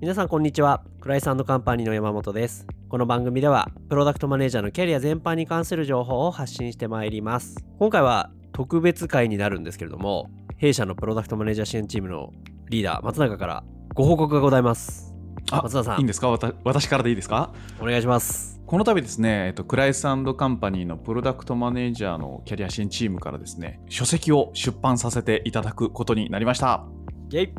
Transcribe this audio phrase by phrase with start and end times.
[0.00, 0.82] 皆さんこんにちは。
[0.98, 2.66] クライスカンパニーの山本です。
[2.88, 7.62] この番組ではプロダクトマネージャーのキャリア全般に関する情報を発信してまいります。
[7.78, 12.32] 今回は特別会になるんですけれども弊社のプロダクトマネージャー支援チームの
[12.70, 15.14] リーダー松永からご報告がございます。
[15.50, 15.98] あ松田さん。
[15.98, 16.30] いいんですか？
[16.64, 17.52] 私からでいいですか？
[17.78, 18.58] お願いします。
[18.66, 20.24] この度ですね、えっと、クライスカン
[20.56, 26.86] パニーのプロダクトマネージャーのキャリア支援チームからですね書籍を出版させていただくことになりました。
[27.28, 27.52] イェイ。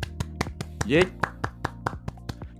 [0.87, 1.30] イェイ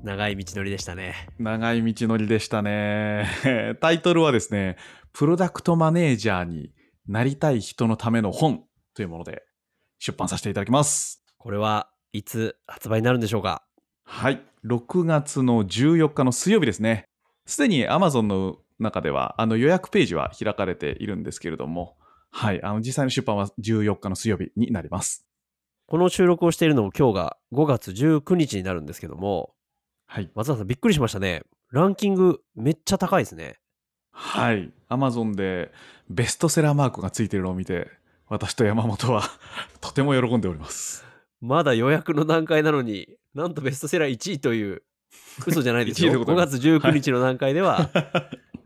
[0.03, 1.27] 長い道のりでしたね。
[1.37, 3.27] 長い道のりでしたね。
[3.81, 4.77] タイトルはですね、
[5.13, 6.73] プロダクトマネージャーに
[7.07, 8.63] なりたい人のための本
[8.95, 9.43] というもので
[9.99, 11.23] 出版させていただきます。
[11.37, 13.63] これはいつ発売になるんでしょうか？
[14.03, 14.41] はい。
[14.65, 17.05] 6月の14日の水曜日ですね。
[17.45, 21.95] すでに Amazon の中ではあの予約ページは開かれているんですけれども、
[22.31, 22.63] はい。
[22.63, 25.27] あの実際の出版は14日の水曜日になります。
[25.85, 29.53] この収録をしているのも今日が5月19日になるんですけども、
[30.11, 30.29] はい。
[30.35, 31.43] 松田さん、びっくりしましたね。
[31.71, 33.59] ランキングめっちゃ高いですね。
[34.11, 34.69] はい。
[34.89, 35.71] アマゾンで
[36.09, 37.87] ベストセラーマークがついてるのを見て、
[38.27, 39.23] 私と山本は
[39.79, 41.05] とても喜んでおります。
[41.39, 44.83] まだ予約の段階なのに、なんとベストセラー1位という、
[45.47, 46.11] 嘘じゃないですよ。
[46.25, 47.89] 5月19日の段階では、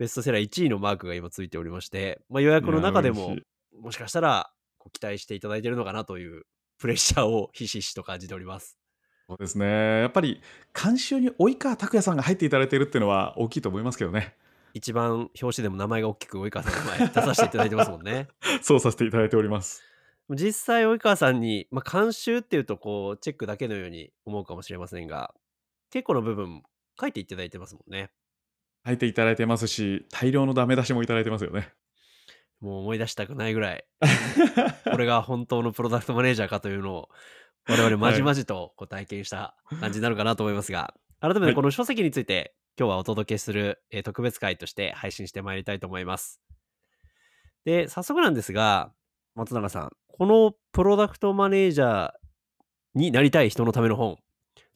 [0.00, 3.36] ベストセラー1位のマークが今ついておりまして、まあ、予約の中でも、
[3.80, 4.50] もしかしたら
[4.92, 6.42] 期待していただいているのかなという
[6.80, 8.76] プレッシャーをひしひしと感じております。
[9.28, 10.00] そうですね。
[10.00, 10.40] やっぱり
[10.72, 14.34] 監修に及川拓也さんが入っていただいているっていうのは大きいと思いますけどね。
[14.72, 18.28] 一番表紙でも名前が大きく及川さんの前出させていただいてますもんね。
[18.62, 19.82] そうさせていただいております。
[20.30, 25.34] 実際及川さんに、まあ、監修っていうとこうチェックだけのように思うかもしれませんが
[25.90, 26.62] 結構の部分
[27.00, 28.10] 書いていただいてますもんね。
[28.86, 31.72] 書いていただいてますし大量のダメ出しもいただいてますよね。
[32.60, 33.84] もう思い出したくないぐらい
[34.90, 37.08] これが本当のプロダクトマネージャーかというのを
[37.68, 46.40] 我々まじまじとこう体験した感じになるかなと思いますが、改めてこの書籍について今日はお届けする、えー、特別会として配信してまいりたいと思います。
[47.64, 48.92] で、早速なんですが、
[49.34, 52.12] 松永さん、このプロダクトマネージャー
[52.94, 54.18] になりたい人のための本、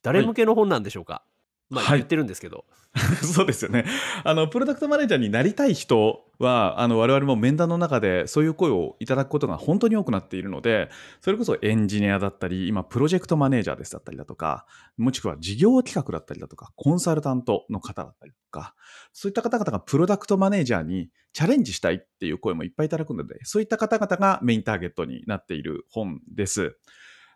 [0.02, 1.22] 誰向けの本なんでしょうか、
[1.70, 2.64] まあ言ってるんですけど。
[3.22, 3.84] そうですよね。
[4.24, 14.66] あの、プロダクトマネージャーになりたい人は、あの、我々も面談の中でそういう声をいただくことが本当に多くなっているので、それこそエンジニアだったり、今、プロジェクトマネージャーですだったりだとか、
[14.96, 18.74] もしくは事業企画だったりだとか、コンサルタントの方だったりとか、
[19.12, 26.76] そういった方々がプロダクトマネージャーにチャレンジしたいっていう声もいっぱいいただくので、そういった方々がメインターゲットになっている本です。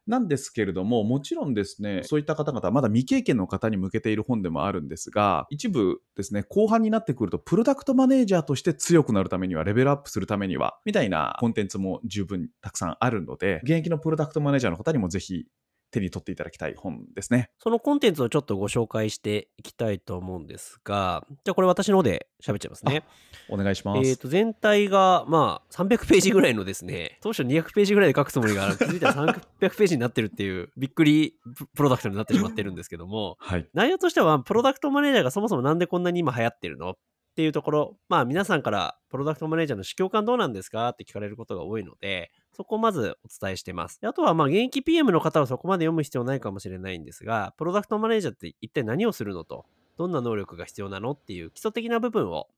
[0.07, 15.47] なんですけれども、もちろんですね、そういった方々、まだ未経験の方に向けている本でもあるんですが、一部ですね、後半になってくると、プロダクトマネージャーとして強くなるためには、レベルアップするためには、みたいなコンテンツも十分たくさんあるので、現役のプロダクトマネージャーの方にもぜひ
[15.95, 17.51] 手に取っていただきたい本ですね。
[17.59, 23.05] そのコンテンツをちょっとご紹介していきたいと思うんですが、じゃあこれ私の方で喋っちゃいますね。
[23.49, 24.09] お願いします。
[24.09, 31.37] えっ、と、全体が、まあ、300ページぐらいのですね、当初200ページぐらいで書くつもりが、 気づいたら300ページになってるっていう、びっくり
[31.75, 36.91] プロダクトになってしまってるんですけども、はい、内容としては、プロダクトマネージャーがそもそもなんでこんなに今流行ってるの？
[36.91, 36.97] っ
[37.35, 40.89] ていうところ、まあ皆さんからプロダクトマネージャーの試供感どうなんですか？
[40.91, 43.99] って聞かれることが多いので、そこをまずお伝えしてます。
[44.03, 49.67] あとはまあ現役 PM の方はそこまで読む必要ないかもしれないんですが、プロダクトマネージャーって一体何をするのと、
[49.97, 52.49] どんな能力が必要なのっていう基礎的な部分を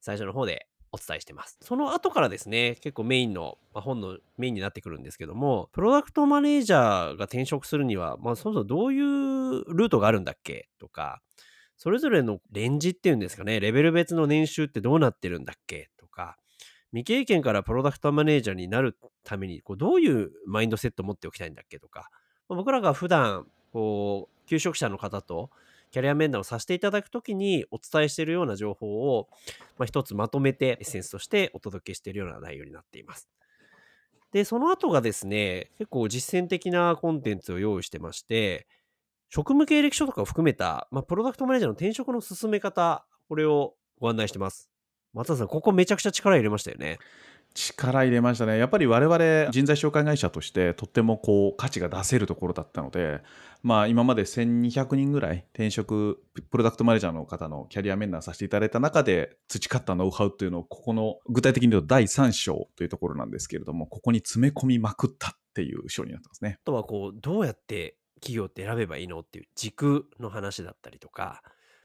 [0.00, 1.58] 最初の方でお伝えしてます。
[1.62, 10.68] その後からですね、結構メインの、まあ、本のメインになってくるんですけども、プロダクトマネージャーが転職するには、まあ、そもそもどういうルートがあるんだっけ？
[10.78, 11.22] とか、
[11.78, 15.88] それぞれのレンジっていうんですかね、レベル別の年収ってどうなってるんだっけ？
[15.96, 16.36] とか、
[16.92, 22.10] 未経験からプロダクトマネージャーになるためにこうどういうマインドセットを持っておきたいんだっけとか、
[22.48, 25.50] まあ、僕らが普段こう求職者の方と
[25.90, 29.28] キャリア面談をさせていただくときにお伝えしているような情報を、
[29.78, 33.28] まあ、一つまとめてエッセンスとしてお届けしているような内容になっています。
[34.32, 38.66] で、その後がですね、結構実践的なコンテンツを用意してまして、
[39.28, 44.71] 職務経歴書とかを含めた、まあ、プロダクトマネージャーの転職の進め方、これをご案内してます。
[45.14, 46.98] 松田さん、ここめちゃくちゃ力入れましたよね。
[47.54, 48.56] 力入れましたね。
[48.56, 53.20] やっぱり我々人材紹介会社としてとってもこう価値が出せるところだったので、
[53.62, 66.56] まあ今まで1200人ぐらい転職プロダクトマネージャーの方のキャリア面談させていただいた中で培ったノウハウというのをここの具体的に言うと第3章というところなんですけれども、ここに詰め込みまくったっていう章になってますね。
[66.62, 71.42] あとはこうどうやって企業って選べばいいのっていう軸の話だったりとか、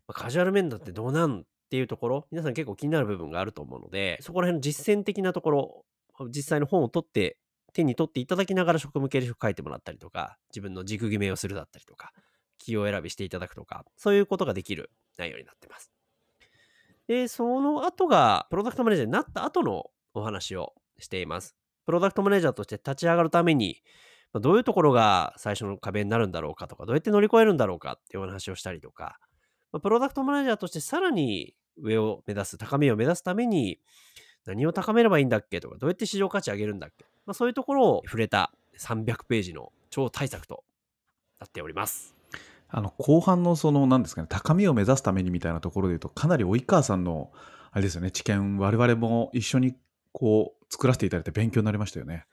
[0.07, 5.85] まあ、カジュアル面談ってどうなんっていうところ、皆さん結構気になる部分があると思うので、そこら辺の実践的なところ、
[6.29, 7.37] 実際の本を取って、
[7.73, 12.13] 手に取っていただきながら職務経歴書書いてもらったりとか、自分の軸決めをするだったりとか、
[12.57, 15.91] 企業選びしていただくとか、そういうことができる内容になってます。
[17.07, 21.55] で、その後が、プロダクトマネージャーになった後のお話をしています。
[21.85, 23.83] プロダクトマネージャーとして立ち上がるために、
[24.33, 29.19] どういうところが最初の壁になるんだろうかとか、どうやって乗り越えるんだろうかっていうお話をしたりとか、
[29.77, 33.79] まプロダクトマネージャーとしてさらに上を目指す、高みを目指すために、
[34.45, 40.63] 何を高めればいいんだっけとか、どうやって市場価値上げるんだっけ、まあ、そういうところを触れた300ページの超大作と
[41.39, 42.15] なっております。
[42.69, 47.31] あの後半のその何ですかね高みを目指すためにみたいなところで言うとかなり及川さんの
[47.71, 49.75] あれですよね知見我々も一緒に
[50.11, 52.25] こう作らせていただいて勉強になりましたよね。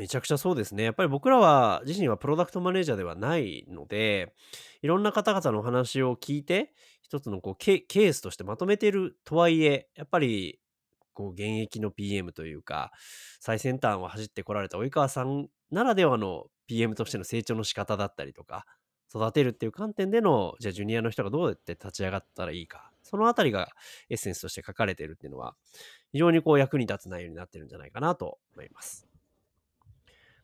[0.00, 0.84] めちゃくちゃそうですね。
[0.84, 4.32] やっぱり僕らは自身はプロダクトマネージャーではないので、
[4.80, 10.58] いろんな方々のお話を聞いて、一つのこうケケースとしてまとめてるとはいえ、やっぱり
[11.12, 12.92] こう現役の PM というか、
[13.40, 18.64] 最先端を走ってこられた及川さんならではの PM としての成長の仕方だったりとか、
[19.14, 23.68] 育てるっていう観点での、じゃあジュニアの人がどうやって立ち上がったらいいか、そのあたりが
[24.08, 25.56] エッセンスとして書かれてるっていうのは、
[26.10, 29.09] 非常にこう役に立つ内容になってるんじゃないかなと思います。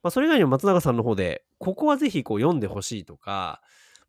[0.06, 3.60] まあ、それ以外にも松永さんの方で、ここはぜひこう読んでほしいとか、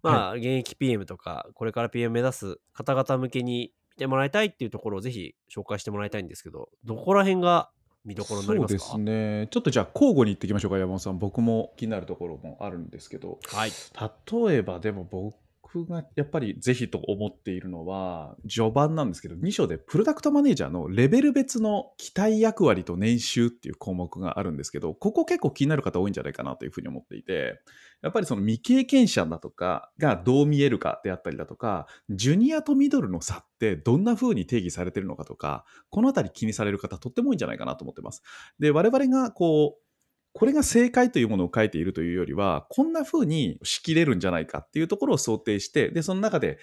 [0.03, 7.71] まあ、現役 PM とか、これから PM 目指す方々向けに見てもらいたいっていうところをぜひ紹介してもらいたいんですけど、どこら辺が
[8.05, 8.79] 見どころになりますか？
[8.83, 9.11] そうです
[9.41, 9.47] ね。
[9.49, 11.17] ちょっとじゃあ交互に言っていきましょうか山本さん。
[11.17, 13.39] 僕も気になるところもあるんですけど。
[13.47, 13.71] はい。
[13.71, 15.35] 例えばでも僕
[15.73, 27.59] 僕がやっぱりぜひと思っているのは序盤なんですけど2章でプロダクトマネージャーのレベル別の期待役割と年収っていう項目があるんですけどここ結構気になる方多いんじゃないかなというふうに思っていて
[28.01, 38.21] やっぱりその未経験者だとかがどう見えるかであったりだとかジュニアとミドルの差ってどんな風に定義されてるのかとかこのあたり気にされる方とっても多いんじゃないかなと思ってます。
[38.59, 39.86] で我々がこう
[40.33, 46.59] これが正解というものを書いているというよりは、こんな風に仕切れるんじゃないかっていうところを想定して、で、その中で、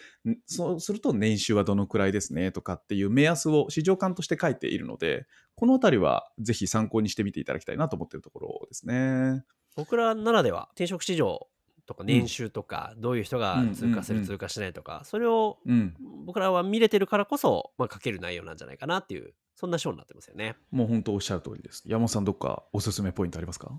[0.46, 5.26] そうすると年収はどのくらいですねとかっていう目安を市場感として書いているので、
[5.56, 9.44] この辺りはぜひ参考にしてみていただきたいなと思っているところですね。
[9.76, 11.48] 僕らならでは、転職市場
[11.86, 15.94] とか年収とか、どういう人が通過する、うんうんうん通過しないとか、それをうん。
[16.24, 20.56] 僕らは見れてるからこそ、まあ、書ける内容なんじゃないかなっていう、そんな章になってますよね。
[20.70, 21.82] もう本当おっしゃる通りです。
[21.86, 23.70] 山本さんどっかおすすめポイントありますか？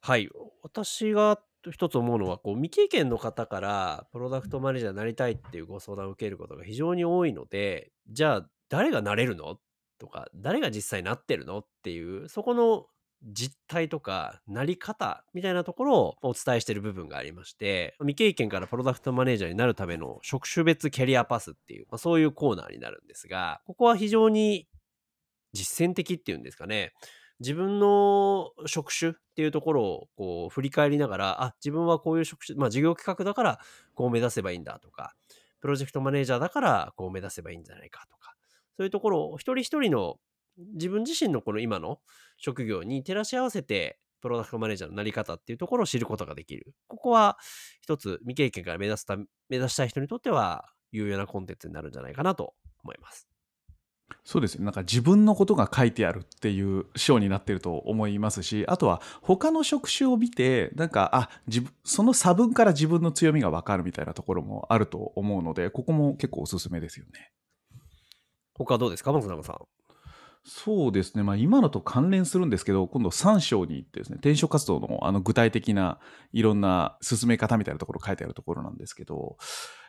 [0.00, 0.28] はい。
[0.62, 1.38] 私が
[1.70, 9.58] 一つ思うのは、こう、未経験の方から、プロダクトマネージャーになりたいっていうご相談を受けることが非常に多いので、じゃあ、誰がなれるの？
[9.98, 11.58] とか、誰が実際なってるの？
[11.58, 12.86] っていう、そこの
[13.22, 24.68] 実態とか、なり方みたいなところをお伝えしている部分がありまして、未経験からプロダクトマネージャーになるための職種別キャリアパスっていう、まあ、そういうコーナーになるんですが、ここは非常に
[25.52, 26.92] 実践的っていうんですかね。
[27.40, 33.60] 自分の職種っていうところをこう振り返りながら、あ、自分はこういう職種、まあ事業企画だから
[33.94, 35.14] こう目指せばいいんだとか、
[35.60, 38.34] プロジェクトマネージャーだからこう目指せばいいんじゃないかとか、
[38.76, 40.18] そういうところを一人一人の
[40.74, 42.00] 自分自身のこの今の
[42.36, 46.74] 職業に照らし合わせて、プロダクトマネージャーのなり方っていうところを知ることができる。
[46.88, 47.38] ここは
[47.80, 53.28] 一つ未経験から目指すた目指したい人にとっては有用なコンテンツになるんじゃないかなと思います。
[54.24, 54.64] そうですね。
[54.64, 67.32] なんか自分のことが書いてあるっていう章になってると思いますし、あとは他の職種を見て、なんか、あ、自分、その差分から自分の強みがわかるみたいなところもあると思うので、ここも結構おすすめですよね。
[68.54, 69.12] 他どうですか？
[69.12, 69.56] 松永さん。
[70.50, 71.22] そうですね。
[71.22, 76.00] まあ今のと関連するんですけど、今度3章に行ってですね、転職活動のあの具体的な
[76.32, 79.36] いろんな進め方みたいなところ書いてあるところなんですけど、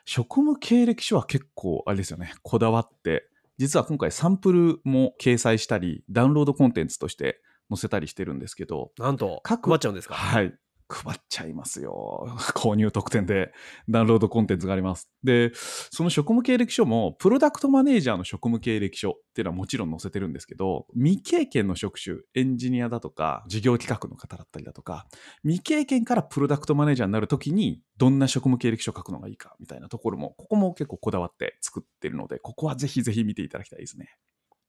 [0.06, 10.16] 職務経歴書は結構あれですよね、こだわって、実は今回サンプルも掲載したり、ダウンロードコンテンツとして載せたりしてるんですけど、なんと、各配っちゃうんですか？
[10.16, 10.54] はい。
[10.92, 12.26] 配っちゃいますよ。
[12.56, 13.54] 購入特典で
[13.88, 15.10] ダウンロードコンテンツがあります。
[15.24, 25.08] で、その職務経歴書も、プロダクトマネージャーの職務経歴書っていうのはもちろん載せてるんですけど、未経験の職種、エンジニアだとか、事業企画の方だったりだとか、
[25.44, 34.16] 未経験からプロダクトマネージャーになるときに、どんな職務経歴書を書くのがいいかみたいなところも、ここも結構こだわって作ってるので、ここはぜひぜひ見ていただきたいですね。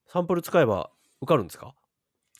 [0.06, 0.90] サンプル使えば
[1.22, 1.74] 受かるんですか？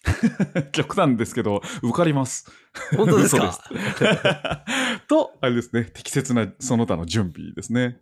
[0.73, 2.51] 極端ですけど、受かります。
[2.97, 3.59] 本当ですか？
[5.09, 8.01] と、あれですね、適切なその他の準備ですね。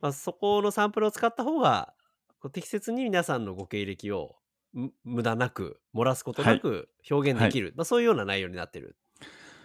[0.00, 1.92] まあ、そこのサンプルを使った方が
[2.52, 4.36] 適切に皆さんのご経歴を
[4.72, 8.96] む無駄なく漏らすことなく表現できる、まあ、そういうような内容になってる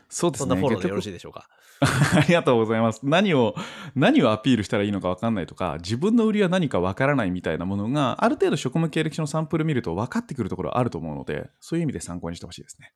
[0.09, 0.49] そうですね。
[0.49, 1.41] そんなフォローでよろしい結でしょうか？
[1.41, 3.01] 局 ありがとうございます。
[3.03, 3.53] 何を、
[3.95, 12.93] 何をアピールしたらいいのか分かんないとか、自分の売りは何か分からないみたいなものが、ある程度職務経歴書のサンプル見ると分かってくるところあると思うので、そういう意味で参考にしてほしいですね。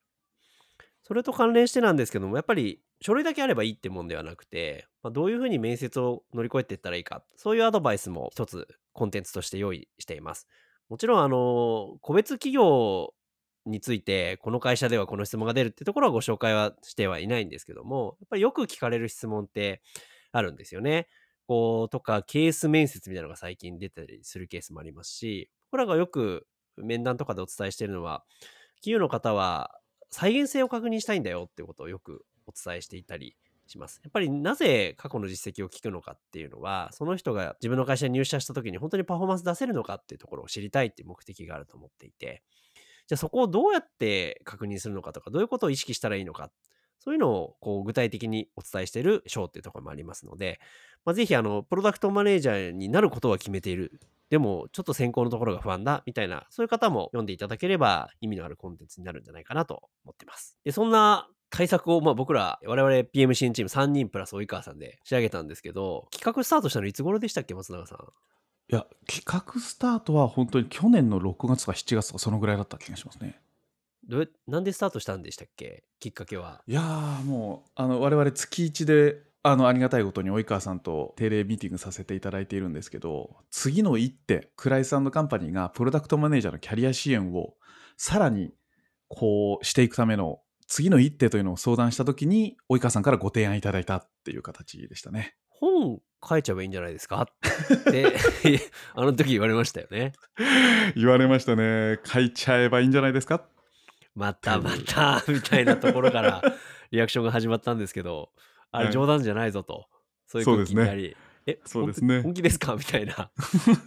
[1.03, 10.47] それと関連してなんですけどもやっぱり書類だけあればいいってもんではなくてまあ、どういうふうに面接を乗り越えていったらいいか、そういうアドバイスも一つコンテンツとして用意しています。
[10.89, 13.13] もちろん、あの、個別企業
[13.65, 19.81] について、この会社ではこの質問が出るってところはご紹介はしてはいないんですけども、やっぱりよく聞かれる質問って
[20.31, 21.07] あるんですよね。
[21.47, 26.47] こう、とか、ケース面接みたいなのが最近出たりするケースもありますし、これがよく
[26.77, 28.23] 面談とかでお伝えしているのは、
[28.75, 29.79] 企業の方は
[30.11, 33.35] 再現性を確認したいんだよっていうことをよくお伝えしていたり
[33.67, 34.01] します。
[34.03, 42.43] やっぱりなぜ過去の実績を聞くのかっていうのは、その人が自分の会社に入社した時に本当にパフォーマンス出せるのかっていうところを知りたいっていう目的があると思っていて、
[43.09, 46.51] じゃあそこをどうやって確認するのかとか、どういうことを意識したらいいのか、
[46.99, 50.59] そういうのをこう具体的にお伝えしている章っていうところもありますので、
[51.05, 53.99] まあ、ぜひあの、プロダクトマネージャーになることは決めている。
[54.29, 60.59] でも、ちょっと先行のところが不安だ、みたいな、そういう方も読んでいただければ意味のあるコンテンツになるんじゃないかなと思ってます。
[60.63, 67.97] で、そんな対策を、まあ、僕ら、我々 PM 支援チーム3人プラス及川さんで仕上げたんですけど、企画スタートしたのいつ頃でしたっけ、松永さん？
[68.71, 73.39] いや、企画スタートは本当に去年の6月か7月とかそのぐらいだった気がしますね。
[74.07, 75.83] どうなんでスタートしたんでしたっけ？
[75.99, 76.61] きっかけは。
[76.67, 87.53] いやーもうあの我々月1であのありがたいことに及川さんと定例ミーティングさせていただいているんですけど次の一手クライスカンパニーがプロダクトマネージャーのキャリア支援を
[87.97, 88.51] さらに
[89.07, 95.35] こうしていくための次の一手というのを相談した時に及川さんからご提案いただいたっていう形でしたね。
[95.59, 97.21] 本書いちゃえばいいんじゃないですか？
[97.21, 98.13] って
[98.95, 100.13] あの時言われましたよね。
[100.95, 101.99] 言われましたね。
[102.03, 103.43] 書いちゃえばいいんじゃないですか？
[104.15, 106.41] またまたみたいなところから
[106.91, 108.31] リアクションが始まったんですけど、
[108.71, 109.87] あれ冗談じゃないぞと、
[110.27, 112.21] そういう空気になり、え、そうですね。
[112.21, 112.75] 本気ですか？
[112.75, 113.31] みたいな、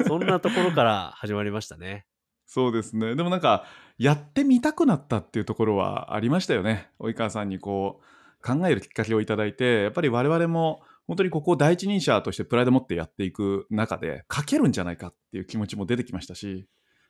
[0.07, 2.07] そんなところから始まりましたね。
[2.47, 3.15] そうですね。
[3.15, 3.65] でもなんか、
[3.99, 6.91] やってみたくなったっていうところはありましたよね。
[6.99, 16.69] 及川さんにこう、考えるきっかけをいただいて、やっぱり我々も本当にここを第一人者としてプライド持ってやっていく中で、書けるんじゃないかっていう気持ちも出てきましたし、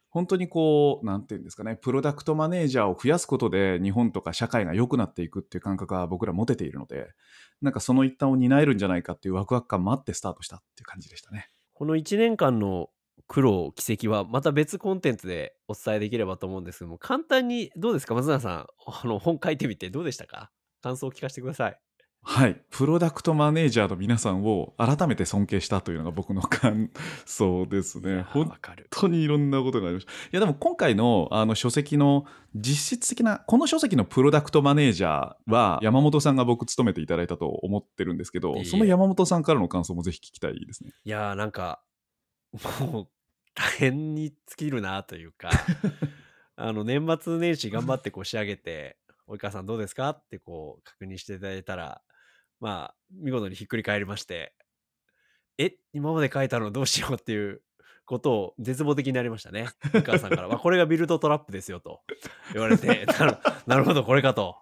[0.09, 7.09] 本当にこう、なんていうんですかね、プロダクトマネージャーを増やすことで日本とか社会が良くなっていくっていう感覚は僕ら持てているので、
[7.63, 11.49] なんかその一端を担えるんじゃないかっていうワクワク感もあってスタートしたっていう感じでしたね。
[11.73, 12.91] この1年間の
[13.27, 18.15] 苦労、奇跡はまた別コンテンツでお伝えできればと思うんですけども、簡単にどうですか？
[18.15, 20.51] 松永さん、あの本書いてみてどうでしたか？
[20.83, 21.79] 感想を聞かせてください。
[22.25, 22.61] はい。
[22.71, 26.91] プロダクトマネージャーの皆さんを改めて尊敬したというのが僕の感
[27.27, 28.23] 想ですね。
[28.29, 28.53] 本
[28.91, 30.13] 当にいろんなことがありました。
[30.13, 32.25] いや、でも今回のあの書籍の
[32.55, 40.93] 実質的な、この書籍のプロダクトマネージャーは山本さんが僕務めていただいたと思ってるんですけど、その山本さんからの感想もぜひ聞きたいですね。
[41.05, 41.83] いやー、なんか、
[42.81, 43.09] もう
[43.55, 45.51] 大変に尽きるなというか、
[46.55, 48.97] あの年末年始頑張ってこう仕上げて、
[49.29, 50.11] 及川さんどうですか？
[50.11, 52.01] ってこう確認していただいたら、
[52.63, 54.55] まあ、見事にひっくり返りまして、
[55.59, 57.61] え、今まで書いたのどうしようっていう
[58.07, 59.69] ことを絶望的になりましたね。
[59.93, 60.47] お母さんから。
[60.47, 62.03] まあ、これがビルドトラップですよと
[62.53, 63.05] 言われて、
[63.67, 64.57] なるほど、これかと。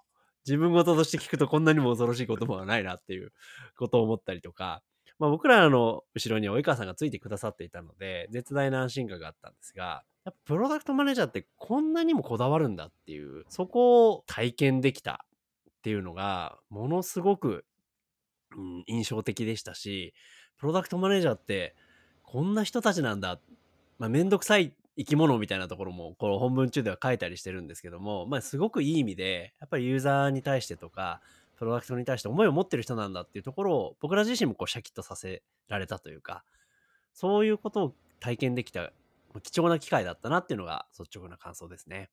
[0.47, 3.35] 自分事として聞くとこんなにも恐ろしい言葉はないなっていう
[3.76, 4.83] ことを思ったりとか、
[5.19, 15.26] まあ、僕らの後ろに及川さんがついてくださっていたので、絶大な安心感があったんですが、やっぱプロダクトマネージャーってこんなにもこだわるんだっていう、そこを体験できた
[15.69, 17.66] っていうのが、ものすごく
[18.57, 20.14] うん、印象的でしたし、
[20.59, 21.75] プロダクトマネージャーって、
[22.23, 23.40] こんな人たちなんだ。
[23.99, 31.21] まあ、めんどくさい生き物みたいなところも、この本文中では書いたりしてるんですけども、まあ、すごくいい意味で、やっぱりユーザーに対してとか、
[31.57, 36.45] プロダクトに対して思いを持ってる人なんだっていうところを、僕ら自身もこうシャキッとさせられたというか、
[37.12, 38.92] そういうことを体験できた
[39.42, 42.11] 貴重な機会だったなっていうのが率直な感想ですね。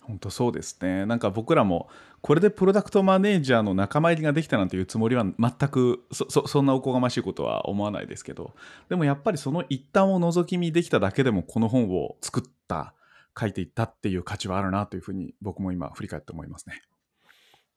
[0.00, 1.06] 本当そうですね。
[1.06, 1.88] なんか僕らも
[2.20, 8.54] これでプロダクトマネージャーの仲間入りができたなんていうつもりは全くそそそんなおこがましいことは思わないですけど
[8.88, 12.94] でもやっぱりその一端を覗き見できただけでもこの本を作った
[13.38, 16.82] 書いていったっていう価値はあるなというふうに僕も今振り返って思いますね。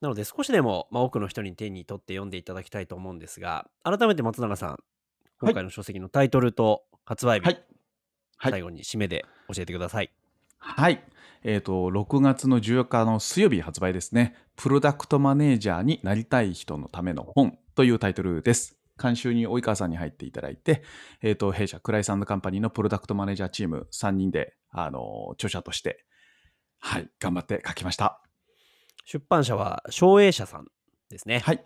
[0.01, 4.79] なので少しでも、まあ、多くの人に手に取って読んでいただきたいと思うんですが改めて松永さん
[5.39, 7.63] 今回の書籍のタイトルと発売日、はい、
[8.41, 10.11] 最後に締めで教えてください。
[10.57, 11.03] はい、
[11.45, 14.35] えーと、6月の14日の水曜日発売ですね。
[14.55, 18.77] プロダクトマネージャーになりたい人のための本というタイトルです。
[19.01, 20.83] 監修に及川さんに入っていただいて、
[21.21, 26.05] えーと、弊社クライサンドカンパニーのプロダクトマネージャーチーム3人で、あの著者として、
[26.79, 28.21] はい、頑張って書きました。
[29.05, 30.67] 出版社は昭栄社さん
[31.09, 31.39] ですね。
[31.39, 31.63] はい、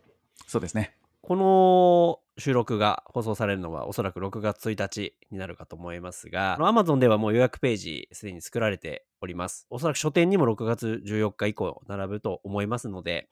[0.48, 0.96] そうですね。
[1.22, 9.66] この収録が放送されるのはおそらく6月1日になるかと思いますが、Amazon ではもう予約ページすでに作られております。
[9.70, 13.30] おそらく書店にも6月14日以降並ぶと思いますので、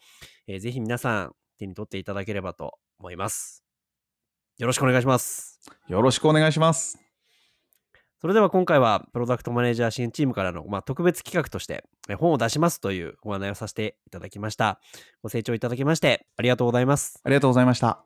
[0.47, 3.63] えー、ぜひ皆さん手に取っていただければと思います。
[4.57, 5.59] よろしくお願いします。
[5.88, 7.00] よろしくお願いします。
[8.21, 14.79] それでは今回はプロダクトマネージャー支援チームからの、まあ、特別企画としてえ本を出しますというご案内をさせていただきました。
[15.21, 17.19] ご清聴いただきましてありがとうございます。
[17.24, 18.04] ありがとうございました。